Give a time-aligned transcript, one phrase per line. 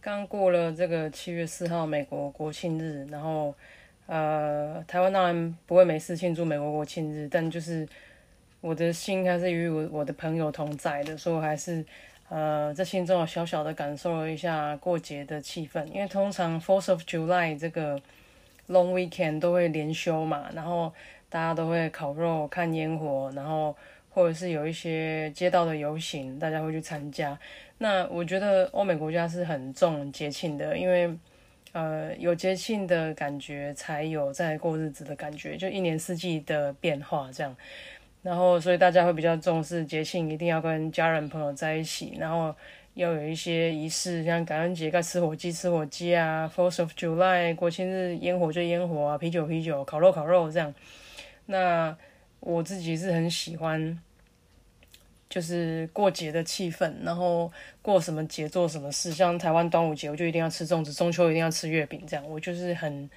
[0.00, 3.54] 刚过了这个七月四号美国国庆日，然后
[4.06, 7.86] 呃，台湾当然不会没事庆祝美国国庆日，但就是
[8.62, 11.84] 我的心还是与我我的朋友同在的，所以我还是
[12.30, 15.84] 呃在心中小小的感受了一下过节的气氛。
[15.86, 18.00] 因为通常 Fourth of July 这个
[18.68, 20.92] Long Weekend 都会连休嘛，然后
[21.28, 23.76] 大家都会烤肉、看烟火，然后
[24.10, 27.38] 或者是有一些街道的游行，大家会去参加。
[27.78, 31.16] 那我觉得欧美国家是很重节庆的，因为
[31.72, 37.56] 呃有节庆的感觉，才有在过日子的感觉，就一年四季的变化这样。
[38.22, 42.54] 然后所以大家会比较重视节庆，一定要跟家人朋友在一起，然后
[42.92, 50.74] 要有一些仪式，像感恩节该吃火鸡吃火鸡啊，Fourth of July 国庆日烟火就烟火啊，啤酒啤酒，烤肉烤肉这样。
[51.46, 51.96] 那
[52.40, 54.00] 我自己是很喜欢。
[55.28, 63.08] 就是过节的气氛，然后过什么节做什么事，像台湾端午节，我就一定要吃粽子；中秋一定要吃月饼，这样我就是很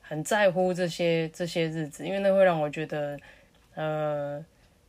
[0.00, 3.18] 很在乎这些这些日子，因为那会让我觉得，
[3.74, 4.44] 呃，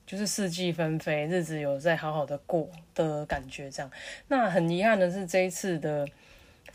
[0.05, 3.71] 就是四季纷飞，日子有在好好的过的感觉。
[3.71, 3.91] 这样，
[4.27, 6.07] 那很遗憾的是，这一次的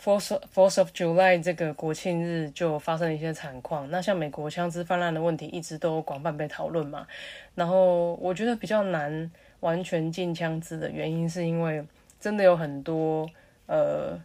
[0.03, 3.91] Fourth Fourth of July 这个国庆日就发生了一些惨况。
[3.91, 7.07] 那像美国枪支泛滥的问题，一直都广泛被讨论嘛。
[7.55, 9.31] 然后我觉得比较难。
[9.61, 11.85] 完全禁枪支的原因，是因为
[12.21, 13.29] 真的有很多
[13.67, 14.17] 呃，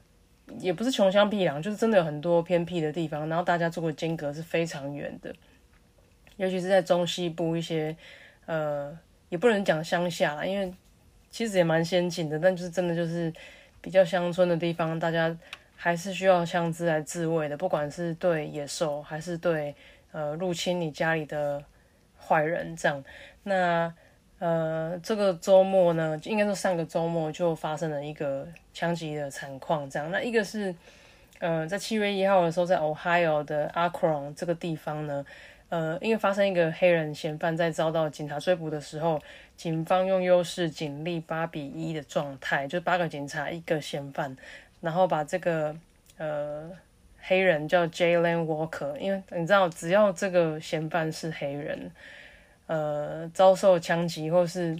[0.59, 5.33] 也不是穷乡僻壤，就是真的有很多偏僻的地方，然后大家做的间隔是非常远的，
[6.37, 7.97] 尤其是在中西部一些
[8.45, 8.95] 呃，
[9.29, 10.71] 也不能讲乡下啦，因为
[11.31, 13.33] 其实也蛮先进的，但就是真的就是
[13.81, 15.35] 比较乡村的地方，大家
[15.83, 19.75] 还是需要枪支来自卫的，不管是对野兽还是对
[20.13, 21.61] 呃入侵你家里的
[22.17, 23.03] 坏人这样，
[23.43, 23.93] 那。
[24.39, 30.11] 呃，这个周末呢，应该说上个周末就发生了一个枪击的惨况，这样。
[30.11, 30.75] 那一个是，
[31.39, 35.25] 呃，在七月一号的时候，在 Ohio 的 Akron 这个地方呢，
[35.69, 39.21] 呃，因为发生一个黑人嫌犯在遭到警察追捕的时候，
[39.55, 44.35] 警方用优势警力八比一的状态，就八个警察一个嫌犯，
[44.83, 45.75] 然后把这个
[46.17, 46.69] 呃
[47.21, 51.89] 黑人叫 Jalen Walker，因为你知道，只要这个嫌犯是黑人。
[52.65, 54.79] 呃，遭受枪击或是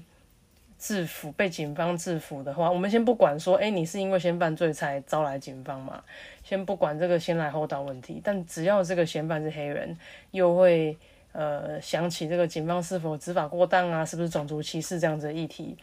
[0.79, 6.01] 制服被警方制服的话，我们先不管说，哎，你是因为嫌犯罪才招来警方嘛？
[6.45, 9.95] 先不管这个先来后到问题，但只要这个嫌犯是黑人，
[10.31, 10.97] 又会
[11.33, 15.77] 呃想起这个警方是否执法过当啊，是不是种族歧视这样子的议题？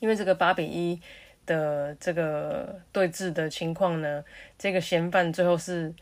[0.00, 1.00] 因为这个八比一
[1.46, 4.24] 的这个对峙的情况呢，
[4.58, 5.92] 这个嫌犯最后是。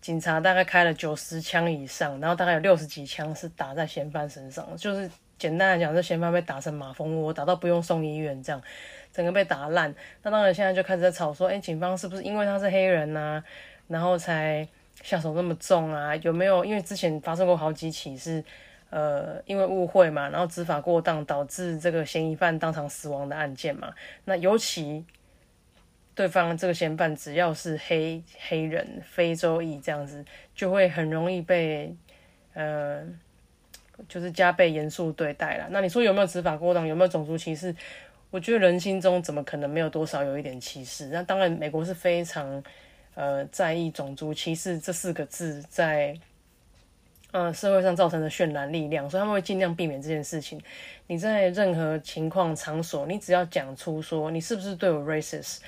[0.00, 8.62] 警察大概开了九十枪以上，然后大概有六十几枪是打在嫌犯身上，就是简单来讲，这嫌犯被打成马蜂窝，打到不用送医院这样，
[9.12, 9.92] 整个被打烂。
[10.22, 13.42] 那当然现在就开始在吵说，哎，警方是不是因为他是黑人呐，
[13.88, 14.66] 然后才
[15.02, 16.14] 下手那么重啊？
[16.18, 16.64] 有没有？
[16.64, 18.42] 因为之前发生过好几起是，
[18.90, 23.92] 呃，因为误会嘛，然后执法过当导致这个嫌疑犯当场死亡的案件嘛。
[24.24, 25.04] 那尤其。
[26.14, 31.94] 对方这个嫌犯只要是黑黑人、非洲裔这样子，就会很容易被
[32.54, 33.06] 呃，
[34.08, 35.68] 就是加倍严肃对待了。
[35.70, 36.84] 那你说有没有执法过当？
[36.84, 37.72] 有没有种族歧视？
[38.30, 41.06] 我觉得人心中怎么可能没有多少有一点歧视？
[41.06, 42.60] 那当然，美国是非常
[43.14, 46.18] 呃在意种族歧视这四个字在
[47.32, 50.60] 呃社会上造成的渲染力量，所以他们会尽量避免这件事情。
[51.06, 55.58] 你在任何情况场所，你只要讲出说你是不是对我 racist。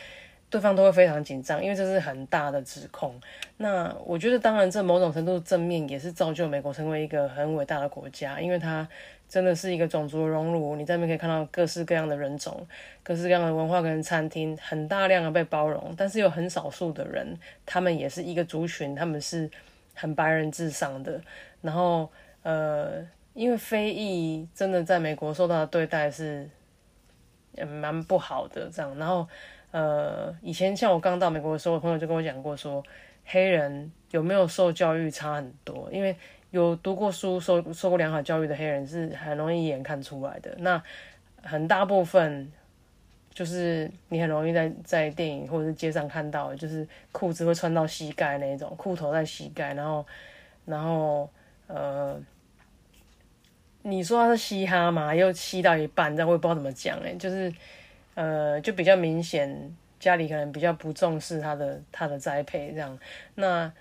[0.48, 3.14] 对方都会非常紧张，因为这是很大的指控。
[3.58, 8.84] 那我觉得，当然，这某种程度正面也是造就美国成为一个很伟大的国家，因为它
[9.28, 10.74] 真的是一个种族融入。
[10.74, 12.66] 你在那边可以看到各式各样的人种、
[13.04, 15.94] 各式各样的文化跟餐厅，很大量的被包容。
[15.96, 19.48] 但是有很少数的人，他们也是一个族群，他们是
[19.94, 21.20] 很白人至上的。
[21.62, 22.10] 然后，
[22.42, 26.48] 呃，因为非裔真的在美国受到的对待是
[27.52, 29.28] 也蛮不好的，这样，然后。
[29.72, 32.82] 呃，以前像我刚到美国的时候，朋友就跟我讲过，说
[33.24, 36.16] 黑人有没有受教育差很多，因为
[36.50, 40.52] 有读过书、受受过良好教育的黑人是很容易一眼看出来的。
[40.58, 40.82] 那
[41.40, 42.50] 很大部分
[43.32, 50.04] 就是你很容易在在电影或者是街上看到，就是裤子会穿到膝盖那种，裤头在膝盖，然后
[50.66, 51.30] 然后
[51.72, 52.20] 呃，
[53.82, 57.52] 你说他是嘻哈嘛，又吸到一半，这样我也不知道怎么讲哎，就是
[58.14, 62.98] 呃，就比较明显，家里可能比较不重视他的他的栽培这样，
[63.34, 63.72] 那。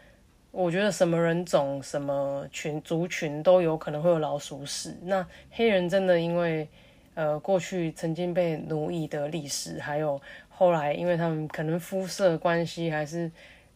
[0.52, 4.98] 我觉得什么人种、什么群族群都有可能会有老鼠屎。
[5.04, 6.68] 那黑人真的因为
[7.14, 10.20] 呃过去曾经被奴役的历史，还有
[10.50, 13.32] 后来因为他们可能肤色关系，还是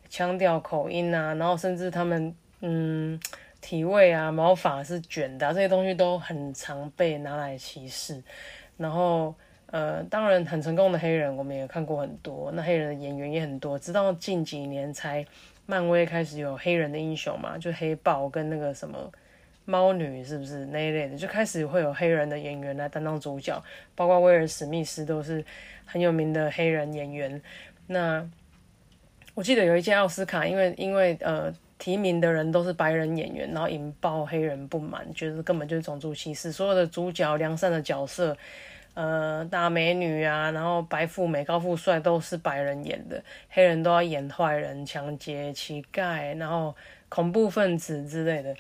[0.09, 3.19] 腔调口音啊，然后甚至他们嗯
[3.63, 8.21] 体味啊、毛发是卷的，这些东西都很常被拿来歧视。
[8.77, 9.33] 然后
[9.67, 15.25] 呃，当然很成功的黑人我们也看过很多，那黑人的演员也很多，直到近几年才。
[15.65, 19.09] 漫威开始有黑人的英雄嘛，就黑豹跟那个什么
[19.63, 23.63] 猫女是不是那一类的，就开始会有黑人的演员来担当主角，
[23.95, 25.41] 包括威尔史密斯都是
[25.85, 27.41] 很有名的黑人演员。
[27.87, 28.29] 那
[29.33, 31.49] 我记得有一届奥斯卡，因为因为呃
[31.83, 38.37] 提名的人都是白人演员，然后引爆黑人不满，觉得根本就是种族歧视，所有的主角良善的角色。
[38.93, 46.73] 呃，大美女啊，然后白富美、高富帅都是白人演的，黑人都要演坏人、抢劫、乞丐，然后
[47.09, 48.55] 恐怖分子之类的。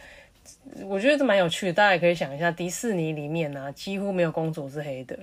[0.83, 5.17] 我觉得这蛮有趣的，大家也可以想一下，迪士尼里面呢，几乎没有公主是黑的。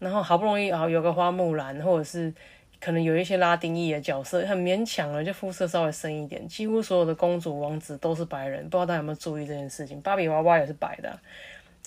[0.00, 2.34] 然后好不容易啊，有个花木兰，或者是
[2.80, 6.46] 可能有一些拉丁裔的角色，很勉强了，就肤色稍微深一点。
[6.46, 10.00] 几乎所有的公主、王子都是白人，不知道大家有没有注意这件事情？
[10.02, 11.18] 芭比娃娃也是白的，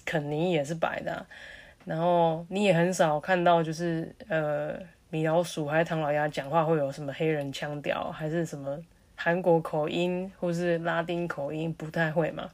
[0.03, 1.25] 肯尼也是白的。
[1.85, 4.77] 然后你也很少看到，就是呃，
[5.09, 8.77] 米老鼠还是唐老鸭讲话会有什么黑人腔调，还是什么
[9.15, 12.49] 韩国口音，或是拉丁口音，不太会嘛。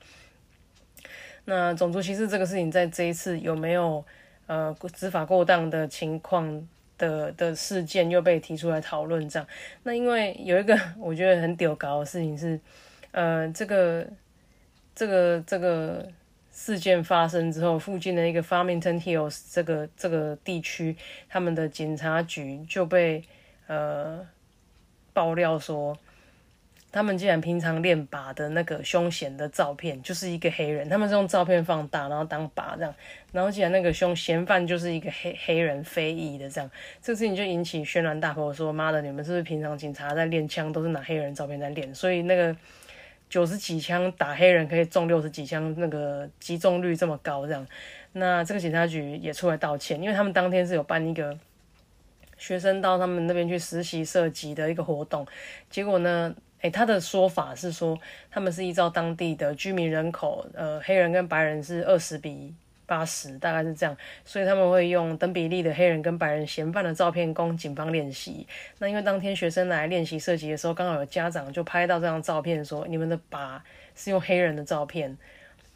[1.46, 4.04] 那种族歧视这个事情，在这一次有没有
[4.48, 9.28] 呃执法过当的情况的的事件又被提出来讨论？
[9.30, 9.48] 这样，
[9.84, 12.60] 那因为有一个 我觉得很屌搞的事情是，
[13.12, 14.08] 呃，这个
[14.94, 16.08] 这个这个。
[16.58, 20.96] 事件发生之后，附近的一个 Farmington Hills 这个这个地区，
[21.28, 23.22] 他们的警察局就被
[23.68, 24.26] 呃
[25.12, 25.98] 爆料说，
[26.96, 32.96] 他们竟然平常练靶的那个凶险的照片就是一个黑人，他们是用照片放大，然后当靶这样，
[33.34, 36.72] 然后竟然那个凶嫌犯就是一个黑黑人非裔的这样，
[37.02, 42.56] 这个事情就引起轩然大波，说妈的，你们是不是平常警察在练枪都是拿黑人照片在练，所以那个。
[43.28, 47.68] 九十几枪打黑人可以中六十几枪，那个击中率这么高，这样，
[48.14, 51.36] 那这个警察局也出来道歉，因为他们当天是有办一个
[52.38, 55.26] 学生到他们那边去实习射击的一个活动，
[55.72, 56.34] 结果呢，
[56.70, 57.98] 他的说法是说
[58.30, 62.54] 他们是依照当地的居民人口，呃，黑人跟白人是二十比。
[62.88, 68.46] 八十大概是这样，所以他们会用等比例的黑人跟白人嫌犯的照片供警方练习。
[68.78, 73.60] 那因为当天学生来练习射击的时候，刚好有家长就拍到这张照片，说你们的靶
[73.96, 75.18] 是用黑人的照片，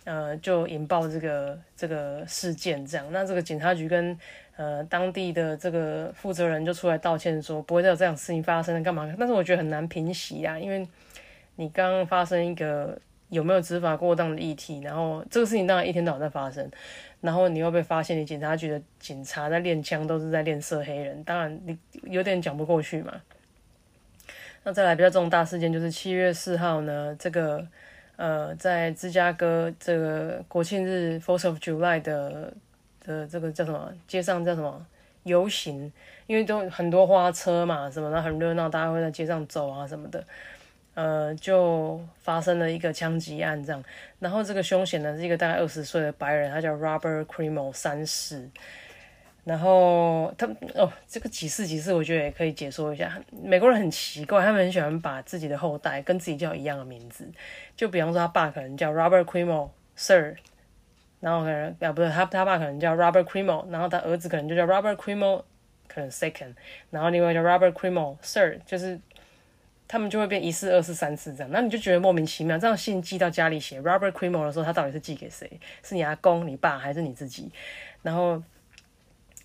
[0.04, 2.86] 呃，就引爆这个这个事件。
[2.86, 4.16] 这样，那这个警察局跟
[4.60, 9.16] 呃当地的这个负责人就出来道歉，说不会再有这样事情发生了，干嘛？
[9.18, 10.86] 但是我觉得很难平息啊，因为
[11.56, 13.00] 你刚刚发生一个。
[13.30, 14.82] 有没有执法过当的议题？
[14.82, 16.68] 然后这个事情当然一天到晚在发生，
[17.22, 23.14] 然后你又被发现，你警察局的警察在练枪，都是在练射黑人，当然你有点讲不过去嘛。
[24.64, 27.64] 那再来比较重大事件就是七月四号呢，这个
[28.16, 32.52] 呃在芝加哥这个国庆日 Fourth of July 的
[33.14, 34.86] 的这个叫什么街上叫什么
[35.24, 35.92] 游行，
[36.28, 40.24] 因为都很多花车嘛，什么的很热闹，大家会在街上走啊什么的。
[40.96, 43.82] 呃，就发生了一个枪击案，这样。
[44.20, 48.50] 然后这个凶险呢是一个大概二十岁的白人，他叫 Robert Crimo 三世。
[49.46, 53.20] 然后他哦，这个几世几世，我觉得也可以解说一下。
[53.32, 57.26] 美国人很奇怪，他们很喜欢把自己的后代跟自己叫一样的名字。
[57.78, 60.36] 就比方说，他爸可能叫 Robert Crimo Sir，
[61.20, 65.44] 然后可能啊不是他他爸可能叫 Robert Crimo，然后他儿子可能就叫 Robert Crimo，
[65.88, 66.56] 可能 Second，
[66.90, 69.00] 然后另外叫 Robert Crimo Sir，就是。
[69.92, 72.56] 他们就会变一次、二次、三次这样，那你就觉得莫名其妙。
[72.60, 75.50] 这样信寄到家里写 Robert Crimo 的时候，他到底是寄给谁？
[75.82, 77.50] 是你阿公、你爸还是你自己？
[78.04, 78.36] 然后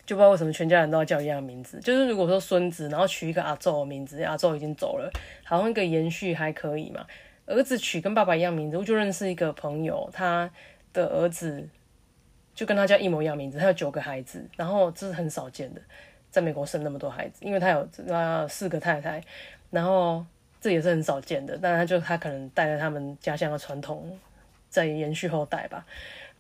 [0.04, 1.81] 就不知道为什么全家人都要叫一样名字。
[1.81, 5.11] 就是如果说孙子，然后取一个阿宙的名字，阿宙已经走了，
[5.45, 7.07] 好像一个延续还可以嘛。
[7.47, 10.50] 儿子取跟爸爸一样名字，我就认识一个朋友，他
[10.95, 11.69] 的儿子
[12.55, 15.83] 就跟他叫一模一样名字，他有九个孩子，然后这是很少见的，
[16.31, 19.23] 在美国生那么多孩子，因为他有呃四个太太，
[19.71, 20.25] 然后。
[20.61, 24.19] 这也是很少见的，但他就他可能带着他们家乡的传统，
[24.71, 25.85] 在延续后代吧。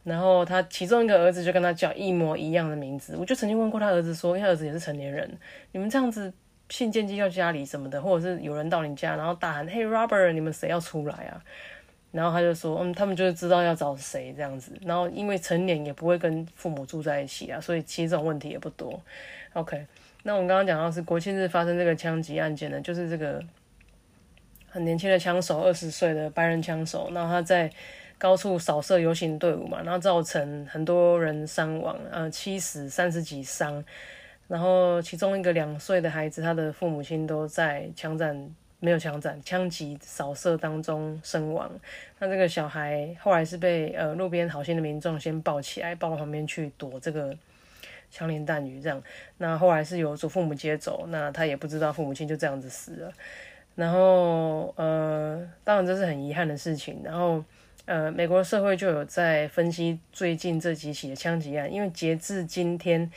[0.02, 3.14] 然后他其中一个儿子就跟他叫一模一样的名字。
[3.18, 5.30] 我就曾经问过他儿子说，因为儿子也是成年人，
[5.72, 6.32] 你们这样子
[6.70, 11.44] 信件寄到家里什么的，或者是有人到你家，然后大喊 “Hey Robert”，你们谁要出来啊？
[12.14, 14.72] 然后他就说，嗯，他们就是知道要找谁这样子。
[14.82, 18.98] 然后因为成年也不会跟父母住在一起啊，所以其实这种问题也不多。
[19.52, 19.84] OK，
[20.22, 23.42] 那我们刚刚讲到是国庆日发生这个枪击案件呢，就是这个
[24.70, 27.70] 很年轻的枪手，二十岁的白人枪手，然后他在。
[28.16, 33.84] 高处扫射游行队伍嘛，然后造成很多人伤亡，呃，七死三十几伤，
[34.46, 38.48] 然后其中一个两岁的孩子，他的父母亲都在枪战
[38.84, 41.70] 没有枪战枪击扫射当中身亡。
[42.18, 47.34] 那这个小孩后来是被呃路边好心的民众先抱起来，抱到旁边去躲这个
[48.10, 49.02] 枪林弹雨这样。
[49.38, 53.12] 那后来是由祖父母接走，那他也不知道父母亲就这样子死了。
[53.74, 57.00] 然后呃，当然这是很遗憾的事情。
[57.02, 57.42] 然后。
[57.86, 63.10] 呃，美国社会就有在分析最近这几起的枪击案，因为截至今天，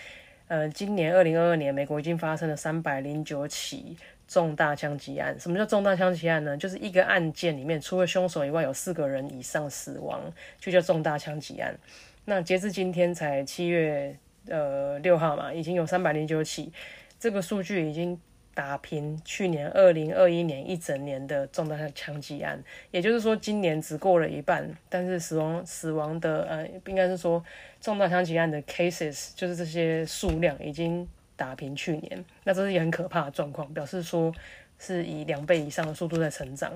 [0.50, 3.95] 呃，今年二零二二年，美国已经发生了三百零九起
[4.27, 5.39] 重大枪击案。
[5.39, 6.57] 什么叫重大枪击案呢？
[6.57, 10.22] 就是一个案件里面，除了凶手以外，有四个人以上死亡，
[10.60, 11.77] 就叫重大枪击案。
[12.25, 14.17] 那截至今天才七月
[14.48, 16.72] 呃六号嘛，已经有三百零九起，
[17.19, 18.19] 这个数据已经。
[18.57, 27.46] 打平去年二零二一年一整年的重大枪击案，也就是说今年只过了一半，但是死亡死亡的呃，应该是说
[27.79, 31.07] 重大枪击案的 cases，就是这些数量已经
[31.38, 34.29] 打平去年，那这是也很可怕的状况，表示说
[34.77, 36.74] 是以两倍以上的速度在成长。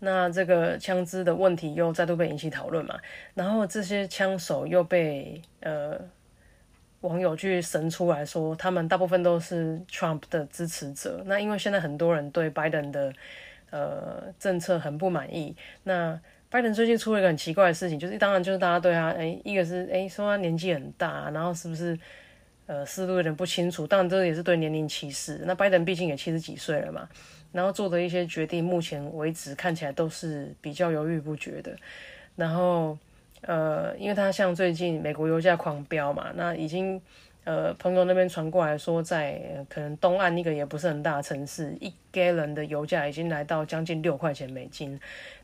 [0.00, 2.98] 那这个枪支的问题又再度被引起讨论嘛，
[3.32, 5.98] 然后这些枪手又被呃。
[7.00, 11.22] 网友去神出来说，他们大部分都是 Trump 的支持者。
[11.26, 13.12] 那因为现在很多人对 Biden 的
[13.68, 15.54] 呃政策很不满意。
[15.82, 16.18] 那
[16.50, 21.94] Biden 最近出了一个很奇怪的事情，就是当然就是大家对他，哎，一个是哎说他年纪很大，然后是不是
[22.66, 23.86] 呃思路有点不清楚。
[23.86, 25.40] 当然这也是对年龄歧视。
[25.44, 27.08] 那拜登毕竟也七十几岁了嘛，
[27.52, 31.76] 然后做的一些决定，目前为止看起来都是比较犹豫不决的。
[32.36, 32.96] 然后。
[33.46, 36.98] 呃，因为他像最近美国油价狂飙嘛，那已经
[37.44, 44.98] 呃朋友那边传过来说，在可能东岸一个也不是很大的城市，一加仑的油价已经来到将近六块钱美金，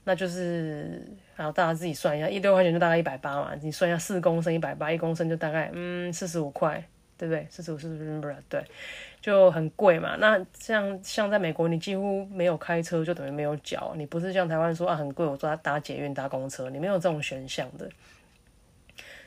[0.04, 6.82] 那就是然后大家自己算一下，一六块钱就大概一百八嘛，你算一下四公升一百八，一公升就大概嗯四十五块，
[7.20, 7.46] 对不对？
[7.50, 8.64] 四十五四十五不是对。
[9.20, 17.86] 就很贵嘛，那像像在美国，你几乎没有开车就等于没有脚，你不是像台湾说啊很贵，我坐搭捷运搭公车，你没有这种选项的。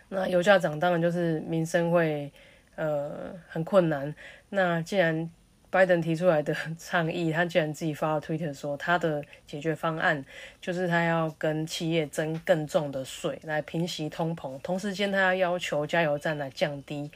[0.09, 2.31] 那油价涨当然就是民生会
[2.75, 4.15] 呃很困难。
[4.49, 5.29] 那既然
[5.69, 10.25] 拜登提出来的倡议，他既然自己发了推特说他的解决方案
[10.59, 17.11] 就是他要跟企业征更重的税来平息通膨，同时间他要要求加油站来降低。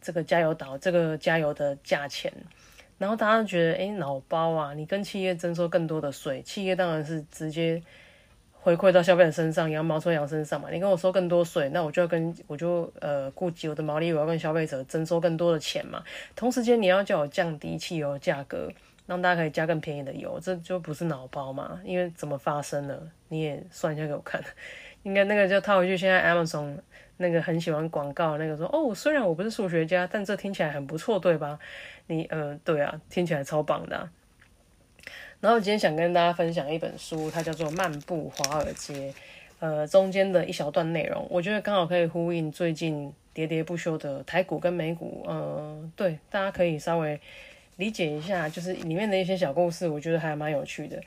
[0.00, 2.32] 这个加油岛，这个加油的价钱，
[2.98, 4.74] 然后大家觉得，哎，脑包啊！
[4.74, 7.82] 你跟企业征收更多的税，企业当然是直接
[8.52, 10.68] 回馈到消费者身上，羊毛出羊身上嘛。
[10.70, 16.02] 你跟我收更多税，那我就要跟我就呃顾及我的毛利，我要跟消费者征收更多的钱嘛。
[16.36, 18.70] 同时间你要叫我降低汽油价格，
[19.06, 21.80] 让大家可以加更便宜的油，这就不是脑包嘛？
[21.84, 24.42] 因为怎么发生的，你也算一下给我看。
[25.04, 26.76] 应该那个就套回去，现在 Amazon。
[27.20, 31.58] 那个很喜欢广告，那个说哦，虽然我不是数学家，但这听起来很不错，对吧？
[32.06, 34.08] 你呃，对啊，听起来超棒的。
[35.38, 38.94] 然后今天想跟大家分享一本书，它叫做《漫步华尔街》，
[39.58, 47.20] 呃，中间的一小段内容，我觉得刚好可以呼应最近喋喋不休的台股跟美股，呃，对，大家可以稍微
[47.76, 50.98] 理解一下，就是里面的一些小故事，我觉得还蛮有趣的。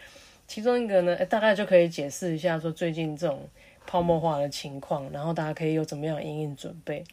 [0.46, 3.50] 其中一个呢，大概就可以解释一下，说最近这种。
[3.86, 7.04] 泡沫化的情况，然后大家可以有怎么样应应准备？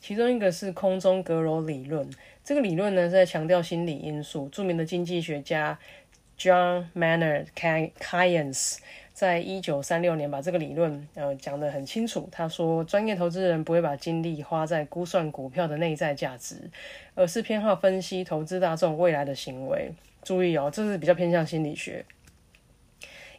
[0.00, 2.08] 其中一个是空中阁楼理论，
[2.44, 4.48] 这个理论呢是在强调心理因素。
[4.50, 5.78] 著名的经济学家
[6.38, 7.46] John Maynard
[7.98, 8.78] Keynes
[9.14, 12.28] 在一九三六年把这个理论呃讲得很清楚。
[12.30, 16.70] 他说，专业投资人不会把精力花在估算股票的内在价值，
[17.14, 19.90] 而是偏好分析投资大众未来的行为。
[20.22, 22.04] 注意哦，这是比较偏向心理学。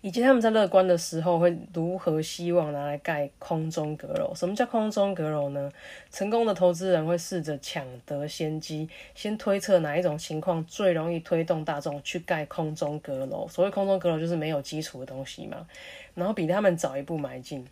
[0.06, 4.36] 以及他们在乐观的时候会如何希望拿来盖空中阁楼？
[4.36, 5.72] 什么叫空中阁楼呢？
[6.12, 13.48] 成功的投资人会试着抢得先机，先推测哪一种情况最容易推动大众去盖空中阁楼。
[13.48, 15.66] 所谓空中阁楼就是没有基础的东西嘛，
[16.14, 17.66] 然后比他们早一步埋进。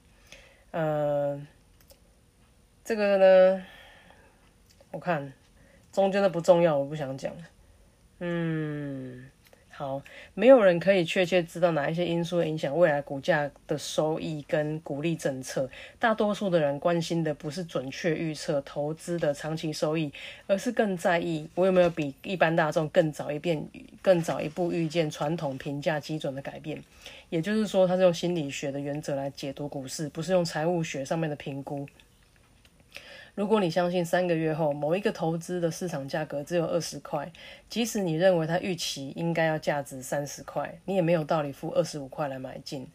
[0.72, 1.40] 呃，
[2.84, 3.64] 这个呢，
[4.90, 5.32] 我看
[5.92, 7.32] 中间的不重要，我不想讲。
[8.18, 9.30] 嗯。
[9.76, 10.00] 好，
[10.36, 15.68] 没有人可以确切知道哪一些因素影响未来股价的收益跟股利政策。
[15.98, 20.14] 大多数的人关心的不是准确预测投资的长期收益，
[20.46, 23.68] 而是更在意我有没有比一般大众更早一遍、
[24.00, 26.80] 更早一步预见传统评价基准的改变。
[27.32, 31.88] 也就是说，它是用心理学的原则来解读股市，不是用财务学上面的评估。
[33.36, 37.32] 如果你相信三个月后某一个投资的市场价格只有二十块，
[37.68, 42.88] 即使你认为它预期应该要价值三十块，你也没有道理付二十五块来买进。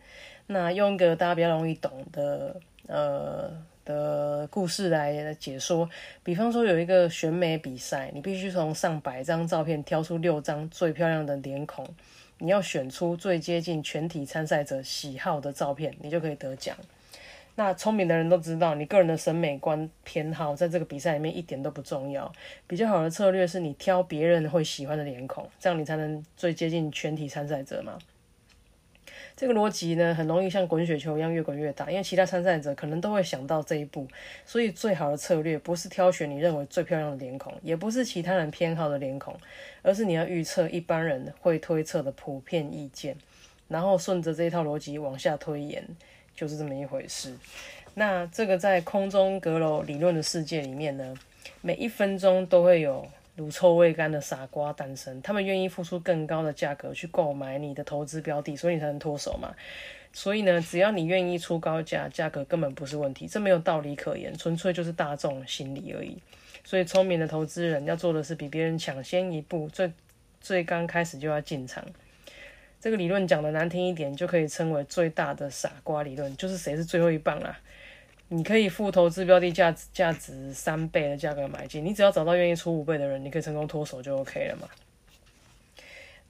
[0.47, 3.51] 那用一个大家比较容易懂的呃
[3.85, 5.91] 的故事来解说，
[6.23, 11.85] 比方说有一个选美比赛，你必须从上百张照片挑出六张最漂亮的脸孔，
[12.39, 16.77] 你要选出最接近全体参赛者喜好的照片，你就可以得奖。
[17.59, 22.33] 那聪明的人都知道，你个人的审美观偏好在这个比赛里面一点都不重要。
[22.69, 27.99] 比较好的策略是你挑别人会喜欢的脸孔，这样你才能最接近全体参赛者嘛。
[29.35, 34.07] 这个逻辑呢，很容易像滚雪球一样越滚越大，因为其他参赛者可能都会想到这一步。
[34.47, 39.37] 所以最好的策略不是挑选你认为最漂亮的脸孔，也不是其他人偏好的脸孔，
[39.83, 43.17] 而是你要预测一般人会推测的普遍意见，
[43.67, 45.85] 然后顺着这一套逻辑往下推演。
[46.39, 47.35] 就是这么一回事。
[47.95, 51.17] 那这个在空中阁楼理论的世界里面呢，
[51.63, 53.05] 每一分钟都会有
[53.35, 59.53] 乳臭未干的傻瓜诞生，他们愿意付出更高的价格去购买你的投资标的，所以你才能脱手嘛。
[60.13, 66.17] 所以呢，只要你愿意出高价，价格根本不是问题，这没有道理可言，纯粹就是大众心理而已。
[66.63, 69.91] 所以聪明的投资人要做的是比别人抢先一步，最
[70.41, 71.85] 最刚开始就要进场。
[72.81, 77.59] 这个理论讲的难听一点，就可以称为最大的傻瓜理论，就是谁是最后一棒啊？
[78.29, 84.69] 你可以付投资标的价值价值三倍的价格买进，你只要找到愿意出五倍的人，你可以成功脱手就 OK 了嘛。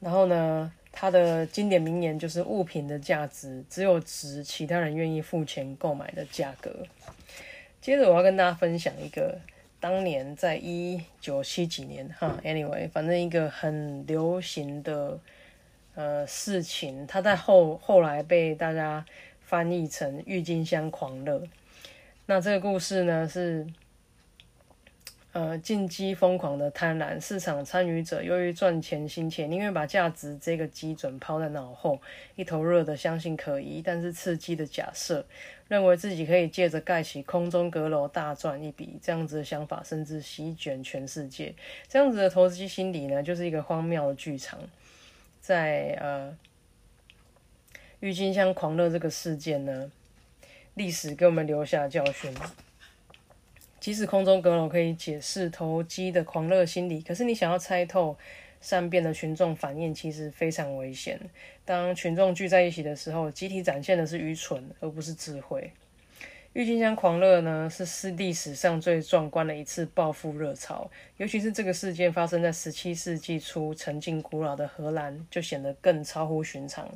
[0.00, 6.72] 然后呢，他的经典名言就是物品的价值只有值其他人愿意付钱购买的价格。
[7.82, 9.38] 接着我要跟大家分享一个
[9.80, 15.18] 当年在一九七几年哈，anyway，反正一个很流行的。
[15.98, 19.04] 呃，事情，他在后后来被大家
[19.40, 21.38] 翻译成《郁金香狂热》。
[22.26, 23.66] 那这个故事呢，是
[25.32, 32.00] 呃进击疯狂的贪婪市场参与者，由于赚钱心切，宁愿把价值这个基准抛在脑后，
[32.36, 35.26] 一头热的相信可疑但是刺激的假设，
[35.66, 39.00] 认为自己可以借着盖起空中阁楼大赚一笔。
[39.02, 41.52] 这样子的想法甚至席卷全世界。
[41.88, 44.60] 这样子的投资心理呢，就是一个荒谬的剧场。
[45.48, 46.36] 在呃，
[48.00, 49.90] 郁金香狂热这个事件呢，
[50.74, 52.30] 历史给我们留下教训。
[53.80, 58.14] 即使空中阁楼可以解释投机的狂热心理，可是你想要猜透
[58.60, 61.18] 善变的群众反应，其实非常危险。
[61.64, 65.72] 当群众聚在一起的时候，集体展现的是愚蠢，而不是智慧。
[66.54, 76.88] 郁金香狂热呢，是是历史上最壮观的一次暴富热潮，尤其是这个事件发生在十七世纪初，沉浸古老的荷兰就显得更超乎寻常。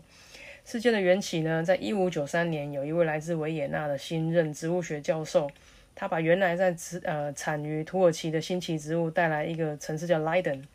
[0.64, 5.48] 事件的缘起呢，在一五九三年，有一位来自维也纳的新任植物学教授，
[5.94, 10.66] 他把原来在植呃产于土耳其的新奇植物带来一个城市叫莱登，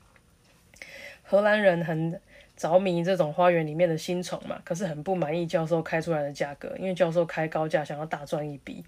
[1.24, 2.22] 荷兰人很。
[2.58, 8.84] 着迷这种花园里面的新宠嘛，可是很不满意教授开出来的价格，因为教授开高价想要大赚一笔。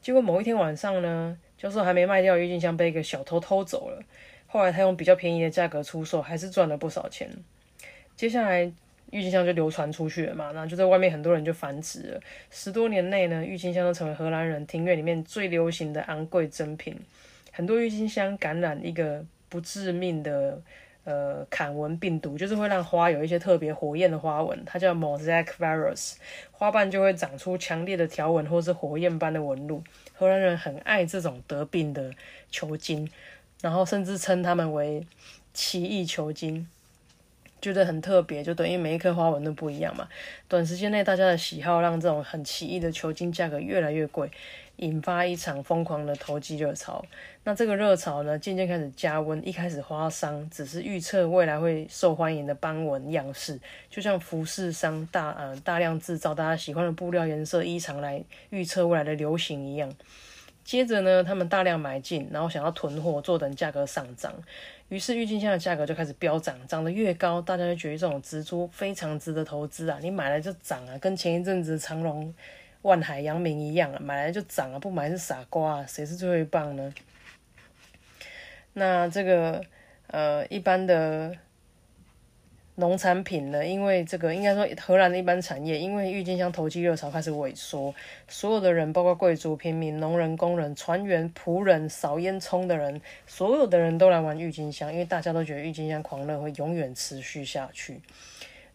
[0.00, 4.00] 结果某一天晚上呢，教授还没卖掉郁金香，被一个小偷偷走了。
[4.46, 7.28] 后来他用比较便宜的价格出售，还是赚了不少钱。
[8.16, 8.62] 接下来
[9.10, 12.20] 郁金香就流传出去了嘛，然后就在外面很多人就繁殖了。
[12.50, 16.96] 十多年内呢，郁金香都成为荷兰人庭院里面最流行的昂贵珍品。
[17.50, 20.62] 很多郁金香感染一个不致命的。
[21.08, 26.16] 呃，坎纹病毒就是会让花有一些特别火焰的花纹，它叫 mosaic virus，
[26.52, 29.82] 花瓣就会长出强烈的条纹或是火焰般的纹路。
[30.12, 32.10] 荷兰人很爱这种得病的
[32.50, 33.10] 球茎，
[33.62, 35.06] 然后甚至称它们为
[35.54, 36.68] 奇异球茎，
[37.62, 40.06] 觉得很特别，就等于每一颗花纹都不一样嘛。
[40.46, 44.30] 短时间内，大家的喜好让这种很奇异的球茎价格越来越贵。
[44.78, 47.04] 引发一场疯狂的投机热潮。
[47.44, 49.46] 那这个热潮呢，渐渐开始加温。
[49.46, 59.92] 一开始花商只是预测未来会受欢迎的斑纹样式，就像服饰商大呃大量制造大家喜欢的布料、颜色、衣裳来预测未来的流行一样。
[60.64, 64.34] 接着呢，他们大量买进，然后想要囤货，坐等价格上涨。
[64.90, 69.98] 于是郁金香的价格就开始飙涨，涨得越高，大家就觉得这种植株非常值得投资啊！
[70.02, 72.34] 你买了就涨啊，跟前一阵子长隆。
[72.82, 76.94] 万海扬名一样啊，买来就涨啊，不买是傻瓜啊，谁是最后一棒呢？
[78.74, 79.62] 那这个
[80.06, 81.36] 呃，一般的
[82.76, 87.92] 农产品呢，因为这个应该说荷兰的一般产业，因为郁金香投机热潮开始萎缩，
[88.28, 98.00] 所有的人，包括贵族、平民、农人、工人、船员、仆人、扫烟囱的人，所有的人都来玩郁金香，因为大家都觉得郁金香狂热会永远持续下去。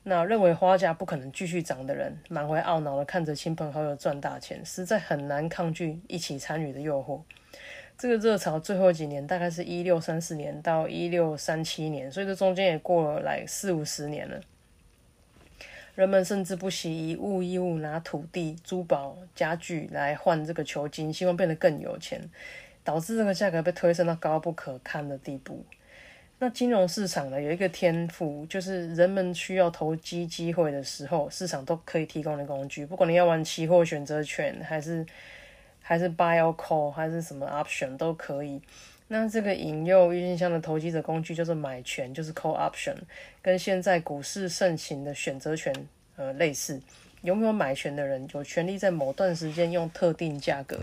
[0.06, 7.22] 那认为花价不可能继续涨的人，满怀懊恼的看着亲朋好友赚大钱，实在很难抗拒一起参与的诱惑。
[7.98, 14.42] 这个热潮最后几年，大概是一六三四年到一六三七年，所以这中间也过了来四五十年了。
[15.96, 22.20] 人们甚至不惜以物易物，拿土地、珠宝、家具来换这个球金，希望变得更有钱，
[22.84, 25.63] 导致这个价格被推升到高不可堪的地步。
[26.43, 35.06] 那金融市场呢，有一个天赋，就是人们需要投机机会的时候，市场都可以提供的工具，不管你要玩期货选择权还是。
[35.86, 38.62] 还是 buy or call 还是什么 option 都可以。
[39.10, 42.95] 那这个引诱郁金香的投机者工具就是买权，就是 call option，
[43.41, 45.75] 跟现在股市盛行的选择权
[46.15, 46.82] 呃类似。
[47.23, 50.79] 拥有买权的人有权利在某段时间用特定价格，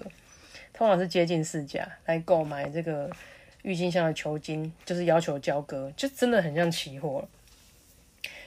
[0.75, 3.11] 通常是接近市价来购买这个
[3.63, 7.29] 郁金香的球金，就是要求交割，就真的很像期货。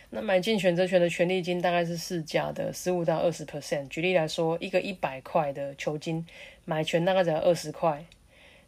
[0.10, 3.88] 那买进选择权的权利金大概是市价的十五到二十 percent。
[3.88, 6.24] 举例来说，一个一百块的球金
[6.66, 8.06] 买权大概只要二十块，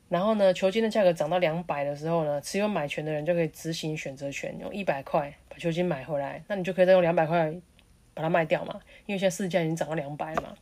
[0.10, 7.54] 然后呢，球金的价格涨到两百的时候呢，持有买权的人就可以执行选择权，用一百块把球金买回来，那你就可以再用两百块
[8.16, 10.56] 把它卖掉嘛，因为现在市价已经涨到两百嘛，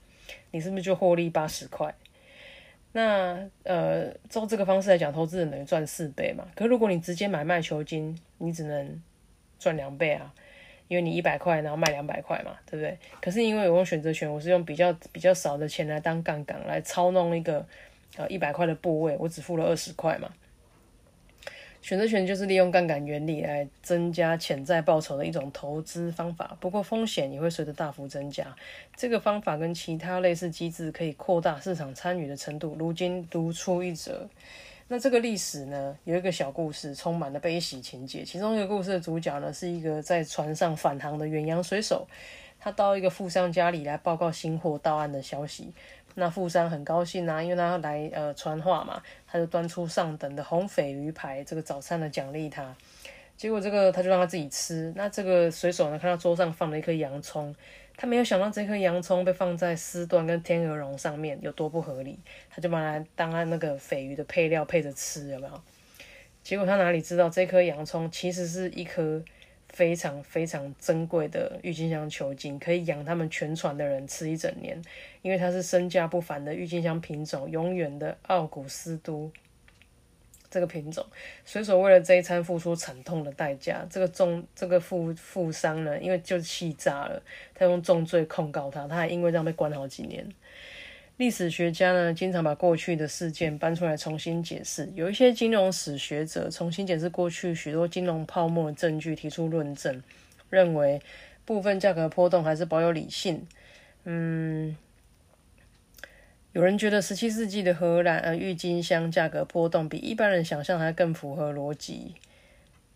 [0.51, 1.95] 你是不是就获利八十块？
[2.93, 6.47] 那呃，照这个方式来讲，投资人等于赚四倍嘛。
[6.55, 9.01] 可如果你直接买卖球金，你只能
[9.59, 10.33] 赚两倍啊。
[10.89, 12.95] 因为你一百块，然后卖两百块嘛，对不对？
[13.19, 17.65] 可是因为我用选择权，我是用比较比较少的钱来当杠杆，来操弄一个
[18.17, 20.29] 呃一百块的部位，我只付了二十块嘛。
[21.83, 28.55] 选择权就是利用杠杆原理来增加潜在报酬的一种投资方法，不过风险也会随着大幅增加。
[28.95, 34.29] 这个方法跟其他类似机制可以扩大市场参与的程度，如今独出一辙。
[34.87, 38.23] 那这个历史呢，有一个小故事，充满了悲喜情节。
[38.23, 42.07] 其中一个故事的主角呢，是一个在船上返航的远洋水手，
[42.61, 45.73] 他到一个富商家里来报告新货到岸的消息。
[46.15, 52.75] 那富商很高兴啊，因为他要来呃传话嘛，他就端出上等的红鲱鱼排这个早餐的奖励他。
[53.35, 54.93] 结果这个他就让他自己吃。
[54.95, 57.55] 那这个水手呢，看到桌上放了一颗洋葱。
[57.95, 65.61] 他没有想到这颗洋葱被放在丝缎跟天鹅绒上面有多不合理，他就把它当那个鲱鱼的配料配着吃，有没有？
[66.41, 69.23] 结果他哪里知道这颗洋葱其实是一颗
[69.73, 74.81] 非常非常珍贵的郁金香球茎，可以养他们全船的人吃一整年，
[75.21, 79.29] 因为它是身价不凡的郁金香品种，永远的奥古斯都。
[80.51, 81.03] 这个品种，
[81.45, 83.83] 水手为了这一餐付出惨痛的代价。
[83.89, 87.19] 这个重这个富富商呢，因为就气炸了，
[87.55, 90.23] 他用重罪控告他，他还因为这样被关好几年。
[91.23, 94.91] 历史学家呢，经常把过去的事件搬出来重新解释。
[94.93, 100.03] 有一些金融史学者重新解释过去许多金融泡沫的证据，提出论证，
[100.49, 101.01] 认为
[101.45, 103.47] 部分价格波动还是保有理性。
[104.03, 104.75] 嗯。
[106.51, 112.15] 有人觉得十七世纪的荷兰呃郁金香价格波动比一般人想象还更符合逻辑。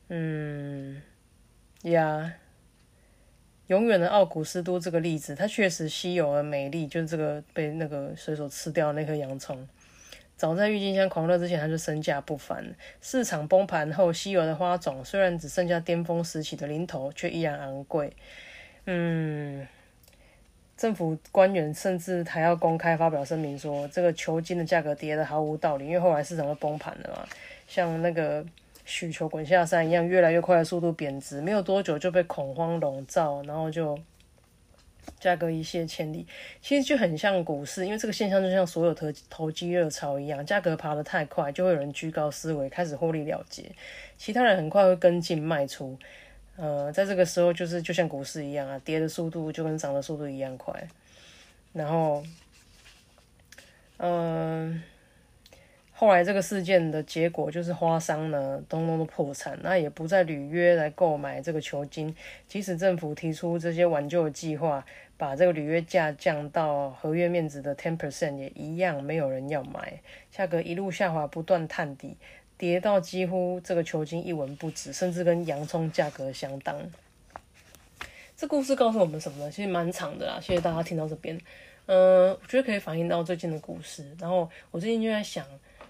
[0.09, 1.01] 嗯，
[1.83, 2.33] 呀，
[3.67, 9.67] 永远的奥古斯都这个例子，它确实稀有而美丽，就是这个被那个水手吃掉那颗洋葱。
[10.35, 12.75] 早在郁金香狂热之前，它就身价不凡。
[13.01, 18.13] 市场崩盘后，稀有的花种虽然只剩下巅峰时期的零头，却依然昂贵。
[18.85, 19.67] 嗯。
[20.77, 27.27] 政府官员甚至还要公开发表声明说，这个球金的价格跌得毫无道理，因为后来市场都崩盘了嘛，
[27.67, 28.45] 像那个
[28.87, 33.99] 雪球滚下山一样，越来越快的速度贬值，没有多久就被恐慌笼罩，然后就
[35.19, 36.25] 价格一泻千里。
[36.61, 43.69] 其实就很像股市，因为这个现象就像所有投投机热潮一样，价格爬得太快，就会有人居高思维，开始获利了结，
[44.17, 45.99] 其他人很快会跟进卖出。
[46.55, 50.87] 呃，在这个时候，就是就像股市一样啊，跌的速度就跟涨的速度一样快。
[51.73, 52.23] 然后，
[53.97, 54.81] 嗯，
[55.99, 62.15] 后来这个事件的结果就是花商呢，通通都破产，那也不再履约来购买这个球金。
[62.47, 64.85] 即使政府提出这些挽救的计划，
[65.17, 72.15] 把这个履约价降到合约面值的 ten percent，也一样没有人要买，价格一路下滑，不断探底。
[72.59, 76.79] 跌到几乎这个球金一文不值，甚至跟洋葱价格相当。
[78.35, 79.49] 这故事告诉我们什么呢？
[79.49, 81.35] 其实蛮长的啦，谢谢大家听到这边。
[81.87, 84.05] 嗯，我觉得可以反映到最近的故事。
[84.19, 85.43] 然后我最近就在想，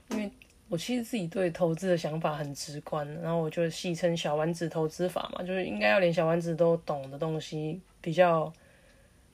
[0.09, 0.31] 因为
[0.69, 8.51] 我其实自己对投资的想法很直观，然后我就戏称小丸子投资法嘛，就是应该要连小丸子都懂的东西，比较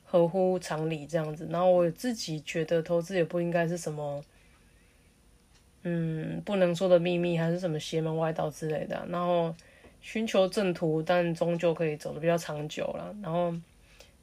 [0.04, 1.48] 合乎常理这样子。
[1.52, 4.24] 然后我自己觉得投资也不应该是什么，
[5.82, 9.04] 嗯，不能说的秘密，还是什么邪门歪道之类的。
[9.10, 9.56] 然后
[10.02, 13.16] 寻求正途，但终究可以走的比较长久了。
[13.24, 13.52] 然后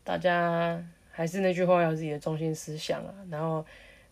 [0.05, 3.15] 大家还是那句话，要自己的中心思想啊。
[3.29, 3.65] 然后。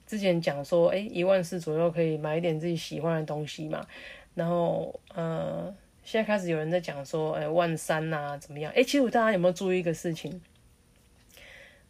[0.08, 3.86] 之前讲说，哎，一万四左右可以买一点自己喜欢的东西嘛。
[4.34, 8.72] 然后，呃，现在开始有人在讲说，哎，万三呐，怎么样？
[8.74, 10.40] 哎，其实大家有没有注意一个事情？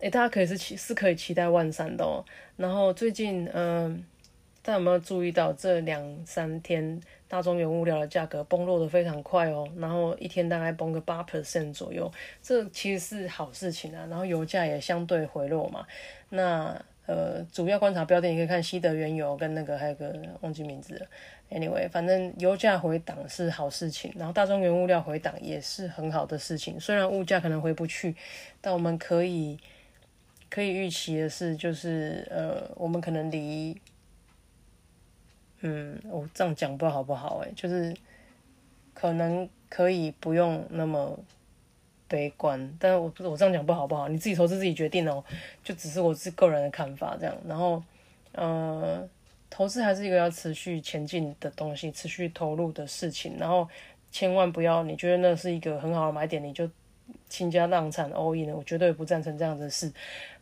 [0.00, 2.24] 哎，大家可以是期是可以期待万三的哦。
[2.56, 4.04] 然后最近，嗯，
[4.62, 9.68] 大家有没有注意到这两三天大中原物料的价格崩落的非常快哦？
[9.76, 12.10] 然后一天大概崩个八 percent 左右，
[12.42, 14.04] 这其实是好事情啊。
[14.10, 15.86] 然后油价也相对回落嘛，
[16.30, 16.84] 那。
[17.08, 21.06] 呃，主要观察标的你可以看西德原油跟那个还有个忘记名字了
[21.50, 26.78] ，anyway，反正油价回档是好事情，然后大中原物料回档也是很好的事情。
[26.78, 28.14] 虽然物价可能回不去，
[28.60, 29.58] 但我们可以
[30.50, 33.80] 可以预期的是，就是呃，我们可能离，
[35.60, 37.96] 嗯，我这样讲不好不好诶，就是
[38.92, 41.18] 可能可以不用那么。
[42.08, 45.22] 悲观，但是我我这样讲不好不好，你自己投资自己决定哦，
[45.62, 47.36] 就只是我自个人的看法这样。
[47.46, 47.82] 然后，
[48.32, 49.06] 呃，
[49.50, 53.36] 投资还是一个要持续前进的东西，持续投入的事情。
[53.38, 53.68] 然后，
[54.10, 56.68] 千万不要你觉得那是一个很好的买点，你就
[57.28, 59.92] 倾家荡产 all in 我绝对不赞成这样的事。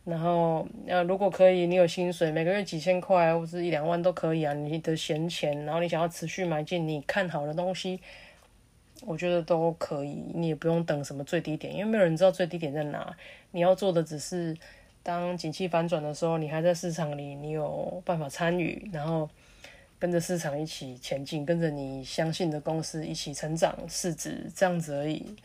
[0.05, 7.99] 然后，呃，如果可以，你有薪水，每个月几千块或者一两万都可以啊，你的闲钱，然后你想要持续买进你看好的东西。
[9.05, 13.15] 我觉得都可以，你也不用等什么最低点，因为没有人知道最低点在哪。
[13.51, 14.57] 你要做的只是，
[15.03, 19.29] 当景气反转的时候，你还在市场里，你有办法参与，然后
[19.99, 25.35] 跟着市场一起前进，跟着你相信的公司一起成长市值，这样子而已。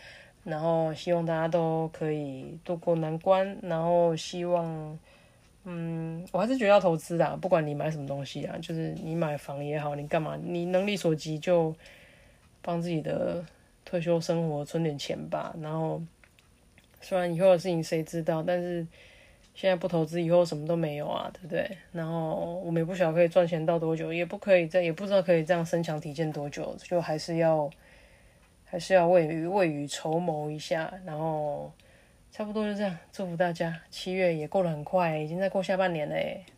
[0.44, 4.98] 然后希望大家都可以度过难关，然后希望，
[5.64, 11.74] 嗯，我还是觉得要投资的，不管你买什么东西啊，就是你买房也好，你干嘛，你能力所及就。
[12.62, 13.44] 帮自己的
[13.84, 15.54] 退休生活存点钱吧。
[15.60, 16.00] 然后，
[17.00, 18.86] 虽然以后的事情谁知道，但是
[19.54, 21.76] 现在不投资，以后什么都没有啊，对不对？
[21.92, 27.68] 然后我们也不晓得可以赚钱到多久，也不可以再，也不知道可以这样身强体健多久，就还是要
[28.64, 30.92] 还是要未雨未雨绸缪一下。
[31.04, 31.70] 然后
[32.30, 33.78] 差不多就这样，祝福大家。
[33.90, 36.14] 七月也过得很快，已经在过下半年了，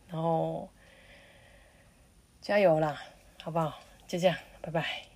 [0.08, 0.68] 然后
[2.40, 3.02] 加油啦，
[3.42, 3.80] 好不好？
[4.06, 5.13] 就这样，拜拜。